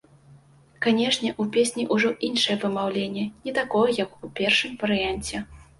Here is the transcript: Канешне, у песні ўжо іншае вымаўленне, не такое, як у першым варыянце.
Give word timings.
Канешне, 0.85 1.29
у 1.43 1.47
песні 1.59 1.85
ўжо 1.97 2.13
іншае 2.31 2.57
вымаўленне, 2.65 3.29
не 3.47 3.57
такое, 3.61 3.87
як 4.03 4.21
у 4.27 4.35
першым 4.43 4.71
варыянце. 4.85 5.37